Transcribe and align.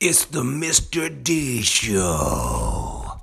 It's 0.00 0.26
the 0.26 0.44
Mr. 0.44 1.10
D 1.24 1.60
Show. 1.60 3.20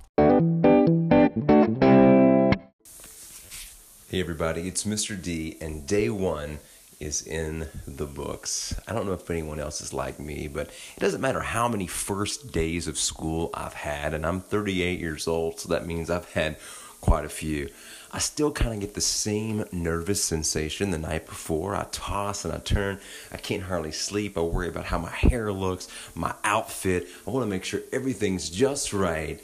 Hey, 4.10 4.20
everybody, 4.20 4.68
it's 4.68 4.84
Mr. 4.84 5.22
D, 5.22 5.56
and 5.62 5.88
day 5.88 6.10
one 6.10 6.60
is 7.00 7.26
in 7.26 7.70
the 7.88 8.06
books. 8.06 8.76
I 8.90 8.94
don't 8.94 9.06
know 9.06 9.14
if 9.14 9.30
anyone 9.30 9.62
else 9.62 9.80
is 9.80 9.94
like 9.94 10.20
me, 10.20 10.50
but 10.50 10.68
it 10.68 11.00
doesn't 11.00 11.22
matter 11.22 11.40
how 11.40 11.70
many 11.70 11.88
first 11.88 12.52
days 12.52 12.90
of 12.90 12.98
school 12.98 13.52
I've 13.54 13.74
had, 13.74 14.14
and 14.14 14.26
I'm 14.26 14.42
38 14.42 15.00
years 15.00 15.30
old, 15.30 15.62
so 15.62 15.70
that 15.70 15.88
means 15.88 16.10
I've 16.10 16.30
had 16.34 16.58
quite 17.02 17.26
a 17.26 17.30
few. 17.30 17.70
I 18.12 18.20
still 18.20 18.52
kind 18.52 18.74
of 18.74 18.80
get 18.80 18.94
the 18.94 19.02
same 19.02 19.66
nervous 19.72 20.24
sensation 20.24 20.92
the 20.92 20.98
night 20.98 21.26
before. 21.26 21.76
I 21.76 21.86
toss 21.92 22.46
and 22.46 22.54
I 22.54 22.60
turn. 22.60 23.00
I 23.32 23.38
can't 23.38 23.64
hardly 23.64 23.92
sleep. 23.92 24.38
I 24.38 24.42
worry 24.42 24.70
about 24.70 24.86
how 24.86 24.98
my 24.98 25.12
hair 25.12 25.52
looks, 25.52 25.90
my 26.16 26.34
outfit. 26.44 27.08
I 27.28 27.32
want 27.32 27.46
to 27.46 27.50
make 27.50 27.66
sure 27.66 27.82
everything's 27.92 28.50
just 28.50 28.94
right. 28.94 29.42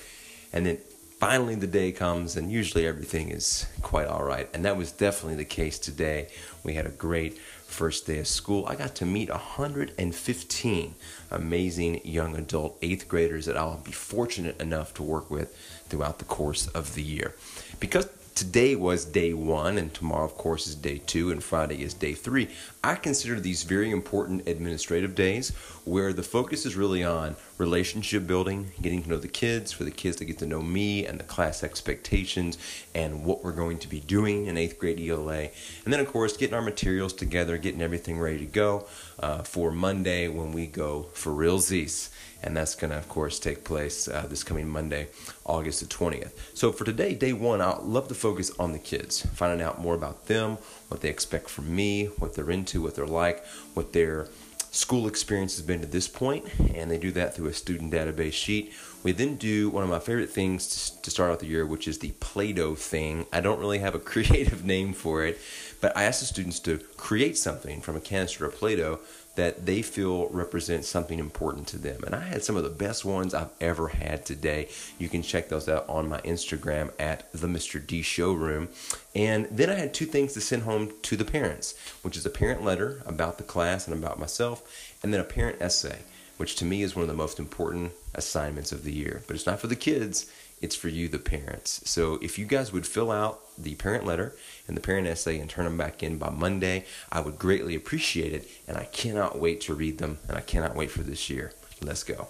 And 0.53 0.65
then 0.65 0.77
finally 1.21 1.53
the 1.53 1.67
day 1.67 1.91
comes 1.91 2.35
and 2.35 2.51
usually 2.51 2.87
everything 2.87 3.29
is 3.29 3.67
quite 3.83 4.07
all 4.07 4.23
right. 4.23 4.49
And 4.55 4.65
that 4.65 4.75
was 4.75 4.91
definitely 4.91 5.35
the 5.35 5.45
case 5.45 5.77
today. 5.77 6.29
We 6.63 6.73
had 6.73 6.87
a 6.87 6.89
great 6.89 7.37
first 7.37 8.07
day 8.07 8.17
of 8.17 8.27
school. 8.27 8.65
I 8.65 8.73
got 8.73 8.95
to 8.95 9.05
meet 9.05 9.29
115 9.29 10.95
amazing 11.29 12.01
young 12.03 12.35
adult 12.35 12.75
eighth 12.81 13.07
graders 13.07 13.45
that 13.45 13.55
I'll 13.55 13.77
be 13.77 13.91
fortunate 13.91 14.59
enough 14.59 14.95
to 14.95 15.03
work 15.03 15.29
with 15.29 15.55
throughout 15.89 16.17
the 16.17 16.25
course 16.25 16.65
of 16.69 16.95
the 16.95 17.03
year. 17.03 17.35
Because 17.79 18.09
today 18.35 18.75
was 18.75 19.05
day 19.05 19.33
one, 19.33 19.77
and 19.77 19.93
tomorrow, 19.93 20.25
of 20.25 20.35
course, 20.35 20.67
is 20.67 20.75
day 20.75 20.97
two, 21.05 21.31
and 21.31 21.43
Friday 21.43 21.83
is 21.83 21.93
day 21.93 22.13
three. 22.13 22.49
I 22.83 22.95
consider 22.95 23.39
these 23.39 23.63
very 23.63 23.91
important 23.91 24.47
administrative 24.47 25.13
days 25.13 25.51
where 25.85 26.13
the 26.13 26.23
focus 26.23 26.65
is 26.65 26.75
really 26.75 27.03
on 27.03 27.35
relationship 27.59 28.25
building, 28.25 28.71
getting 28.81 29.03
to 29.03 29.09
know 29.09 29.17
the 29.17 29.27
kids, 29.27 29.71
for 29.71 29.83
the 29.83 29.91
kids 29.91 30.17
to 30.17 30.25
get 30.25 30.39
to 30.39 30.47
know 30.47 30.61
me 30.61 31.05
and 31.05 31.19
the 31.19 31.23
class 31.23 31.63
expectations 31.63 32.57
and 32.95 33.23
what 33.23 33.43
we're 33.43 33.51
going 33.51 33.77
to 33.79 33.87
be 33.87 33.99
doing 33.99 34.47
in 34.47 34.57
eighth 34.57 34.79
grade 34.79 34.99
ELA. 34.99 35.49
And 35.85 35.93
then, 35.93 35.99
of 35.99 36.07
course, 36.07 36.35
getting 36.35 36.55
our 36.55 36.61
materials 36.61 37.13
together, 37.13 37.57
getting 37.57 37.81
everything 37.81 38.19
ready 38.19 38.39
to 38.39 38.45
go 38.45 38.87
uh, 39.19 39.43
for 39.43 39.71
Monday 39.71 40.27
when 40.27 40.51
we 40.51 40.65
go 40.65 41.03
for 41.13 41.31
real 41.31 41.51
realsies 41.51 42.09
and 42.43 42.57
that's 42.57 42.75
going 42.75 42.89
to, 42.91 42.97
of 42.97 43.07
course, 43.07 43.39
take 43.39 43.63
place 43.63 44.07
uh, 44.07 44.25
this 44.27 44.43
coming 44.43 44.67
Monday, 44.67 45.07
August 45.45 45.81
the 45.81 45.85
20th. 45.85 46.31
So 46.55 46.71
for 46.71 46.85
today, 46.85 47.13
day 47.13 47.33
one, 47.33 47.61
I'd 47.61 47.79
love 47.83 48.07
to 48.07 48.15
focus 48.21 48.51
on 48.59 48.71
the 48.71 48.79
kids, 48.79 49.25
finding 49.33 49.65
out 49.65 49.81
more 49.81 49.95
about 49.95 50.27
them, 50.27 50.59
what 50.89 51.01
they 51.01 51.09
expect 51.09 51.49
from 51.49 51.75
me, 51.75 52.05
what 52.19 52.35
they're 52.35 52.51
into, 52.51 52.79
what 52.79 52.95
they're 52.95 53.07
like, 53.07 53.43
what 53.73 53.93
their 53.93 54.27
school 54.69 55.07
experience 55.07 55.57
has 55.57 55.65
been 55.65 55.81
to 55.81 55.87
this 55.87 56.07
point, 56.07 56.45
and 56.75 56.89
they 56.89 56.99
do 56.99 57.11
that 57.11 57.33
through 57.33 57.47
a 57.47 57.53
student 57.53 57.91
database 57.91 58.33
sheet. 58.33 58.71
We 59.03 59.11
then 59.11 59.35
do 59.35 59.69
one 59.69 59.83
of 59.83 59.89
my 59.89 59.97
favorite 59.97 60.29
things 60.29 60.91
to 61.01 61.09
start 61.09 61.31
out 61.31 61.39
the 61.39 61.47
year, 61.47 61.65
which 61.65 61.87
is 61.87 61.97
the 61.97 62.11
Play 62.19 62.53
Doh 62.53 62.75
thing. 62.75 63.25
I 63.33 63.41
don't 63.41 63.59
really 63.59 63.79
have 63.79 63.95
a 63.95 63.99
creative 64.13 64.63
name 64.63 64.93
for 64.93 65.25
it, 65.25 65.39
but 65.81 65.97
I 65.97 66.03
ask 66.03 66.19
the 66.19 66.27
students 66.27 66.59
to 66.61 66.77
create 66.97 67.37
something 67.37 67.81
from 67.81 67.95
a 67.95 67.99
canister 67.99 68.45
of 68.45 68.55
Play 68.55 68.75
Doh 68.75 68.99
that 69.35 69.65
they 69.65 69.81
feel 69.81 70.27
represents 70.29 70.87
something 70.87 71.19
important 71.19 71.67
to 71.67 71.77
them. 71.77 72.03
And 72.05 72.13
I 72.13 72.21
had 72.21 72.43
some 72.43 72.57
of 72.57 72.63
the 72.63 72.69
best 72.69 73.05
ones 73.05 73.33
I've 73.33 73.49
ever 73.61 73.87
had 73.87 74.25
today. 74.25 74.67
You 74.99 75.09
can 75.09 75.21
check 75.21 75.49
those 75.49 75.69
out 75.69 75.87
on 75.87 76.09
my 76.09 76.19
Instagram 76.21 76.91
at 76.99 77.31
the 77.31 77.47
Mr. 77.47 77.85
D 77.85 78.01
Showroom. 78.01 78.69
And 79.15 79.47
then 79.49 79.69
I 79.69 79.75
had 79.75 79.93
two 79.93 80.05
things 80.05 80.33
to 80.33 80.41
send 80.41 80.63
home 80.63 80.91
to 81.03 81.15
the 81.15 81.25
parents, 81.25 81.75
which 82.01 82.17
is 82.17 82.25
a 82.25 82.29
parent 82.29 82.63
letter 82.63 83.01
about 83.05 83.37
the 83.37 83.43
class 83.43 83.87
and 83.87 83.97
about 83.97 84.19
myself, 84.19 84.95
and 85.01 85.13
then 85.13 85.21
a 85.21 85.25
parent 85.25 85.61
essay, 85.61 85.99
which 86.37 86.55
to 86.57 86.65
me 86.65 86.81
is 86.81 86.95
one 86.95 87.03
of 87.03 87.09
the 87.09 87.13
most 87.13 87.39
important 87.39 87.93
assignments 88.13 88.71
of 88.71 88.83
the 88.83 88.93
year. 88.93 89.23
But 89.27 89.35
it's 89.35 89.45
not 89.45 89.59
for 89.59 89.67
the 89.67 89.75
kids, 89.75 90.29
it's 90.61 90.75
for 90.75 90.89
you, 90.89 91.07
the 91.07 91.19
parents. 91.19 91.81
So 91.89 92.19
if 92.21 92.37
you 92.37 92.45
guys 92.45 92.71
would 92.71 92.85
fill 92.85 93.11
out 93.11 93.41
the 93.63 93.75
parent 93.75 94.05
letter 94.05 94.35
and 94.67 94.75
the 94.75 94.81
parent 94.81 95.07
essay 95.07 95.39
and 95.39 95.49
turn 95.49 95.65
them 95.65 95.77
back 95.77 96.03
in 96.03 96.17
by 96.17 96.29
Monday, 96.29 96.85
I 97.11 97.21
would 97.21 97.37
greatly 97.37 97.75
appreciate 97.75 98.33
it. 98.33 98.47
And 98.67 98.77
I 98.77 98.85
cannot 98.85 99.39
wait 99.39 99.61
to 99.61 99.73
read 99.73 99.97
them 99.97 100.19
and 100.27 100.37
I 100.37 100.41
cannot 100.41 100.75
wait 100.75 100.91
for 100.91 101.03
this 101.03 101.29
year. 101.29 101.53
Let's 101.81 102.03
go. 102.03 102.27